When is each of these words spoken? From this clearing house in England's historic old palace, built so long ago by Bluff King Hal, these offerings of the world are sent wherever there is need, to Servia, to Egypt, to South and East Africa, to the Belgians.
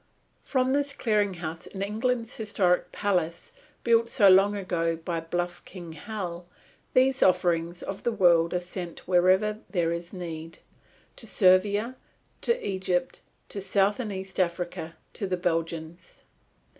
From 0.41 0.73
this 0.73 0.93
clearing 0.93 1.35
house 1.35 1.67
in 1.67 1.83
England's 1.83 2.35
historic 2.37 2.85
old 2.85 2.91
palace, 2.91 3.51
built 3.83 4.09
so 4.09 4.29
long 4.29 4.55
ago 4.55 4.95
by 4.95 5.19
Bluff 5.19 5.63
King 5.63 5.93
Hal, 5.93 6.47
these 6.95 7.21
offerings 7.21 7.83
of 7.83 8.01
the 8.01 8.11
world 8.11 8.51
are 8.55 8.59
sent 8.59 9.07
wherever 9.07 9.59
there 9.69 9.91
is 9.91 10.11
need, 10.11 10.57
to 11.17 11.27
Servia, 11.27 11.95
to 12.41 12.67
Egypt, 12.67 13.21
to 13.49 13.61
South 13.61 13.99
and 13.99 14.11
East 14.11 14.39
Africa, 14.39 14.95
to 15.13 15.27
the 15.27 15.37
Belgians. 15.37 16.23